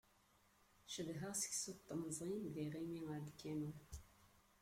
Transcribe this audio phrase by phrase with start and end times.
[0.93, 3.77] Cedhaɣ seksu n temẓin d yiɣimi ɣer lkanun.